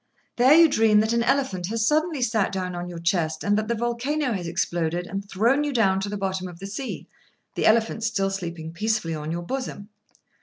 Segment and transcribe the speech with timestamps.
[0.37, 3.67] There you dream that an elephant has suddenly sat down on your chest, and that
[3.67, 8.03] the volcano has exploded and thrown you down to the bottom of the sea—the elephant
[8.03, 9.89] still sleeping peacefully on your bosom.